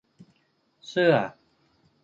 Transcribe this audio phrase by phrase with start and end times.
[0.87, 1.15] เสื้อ